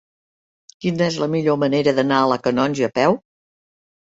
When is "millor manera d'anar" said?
1.35-2.23